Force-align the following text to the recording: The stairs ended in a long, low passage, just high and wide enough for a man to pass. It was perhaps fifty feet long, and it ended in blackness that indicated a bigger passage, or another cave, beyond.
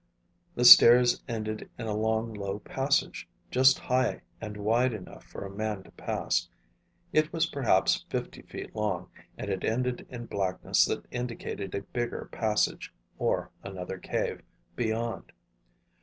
The 0.55 0.65
stairs 0.65 1.21
ended 1.27 1.69
in 1.77 1.85
a 1.85 1.95
long, 1.95 2.33
low 2.33 2.57
passage, 2.57 3.29
just 3.51 3.77
high 3.77 4.21
and 4.41 4.57
wide 4.57 4.93
enough 4.95 5.23
for 5.23 5.45
a 5.45 5.55
man 5.55 5.83
to 5.83 5.91
pass. 5.91 6.49
It 7.13 7.31
was 7.31 7.45
perhaps 7.45 8.03
fifty 8.09 8.41
feet 8.41 8.75
long, 8.75 9.09
and 9.37 9.51
it 9.51 9.63
ended 9.63 10.07
in 10.09 10.25
blackness 10.25 10.85
that 10.85 11.05
indicated 11.11 11.75
a 11.75 11.83
bigger 11.83 12.27
passage, 12.31 12.91
or 13.19 13.51
another 13.63 13.99
cave, 13.99 14.41
beyond. 14.75 15.33